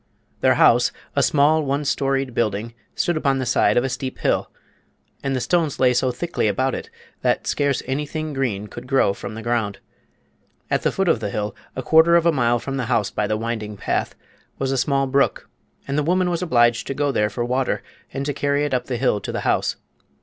Their 0.39 0.55
house, 0.55 0.91
a 1.15 1.21
small, 1.21 1.61
one 1.61 1.85
storied 1.85 2.33
building, 2.33 2.73
stood 2.95 3.15
upon 3.15 3.37
the 3.37 3.45
side 3.45 3.77
of 3.77 3.83
a 3.83 3.87
steep 3.89 4.17
hill, 4.17 4.49
and 5.21 5.35
the 5.35 5.39
stones 5.39 5.79
lay 5.79 5.93
so 5.93 6.09
thickly 6.09 6.47
about 6.47 6.73
it 6.73 6.89
that 7.21 7.45
scarce 7.45 7.83
anything 7.85 8.33
green 8.33 8.65
could 8.65 8.87
grow 8.87 9.13
from 9.13 9.35
the 9.35 9.43
ground. 9.43 9.77
At 10.71 10.81
the 10.81 10.91
foot 10.91 11.07
of 11.07 11.19
the 11.19 11.29
hill, 11.29 11.55
a 11.75 11.83
quarter 11.83 12.15
of 12.15 12.25
a 12.25 12.31
mile 12.31 12.57
from 12.57 12.77
the 12.77 12.85
house 12.85 13.11
by 13.11 13.27
the 13.27 13.37
winding 13.37 13.77
path, 13.77 14.15
was 14.57 14.71
a 14.71 14.75
small 14.79 15.05
brook, 15.05 15.47
and 15.87 15.99
the 15.99 16.03
woman 16.03 16.31
was 16.31 16.41
obliged 16.41 16.87
to 16.87 16.95
go 16.95 17.11
there 17.11 17.29
for 17.29 17.45
water 17.45 17.83
and 18.11 18.25
to 18.25 18.33
carry 18.33 18.65
it 18.65 18.73
up 18.73 18.85
the 18.85 18.97
hill 18.97 19.19
to 19.21 19.31
the 19.31 19.41
house. 19.41 19.75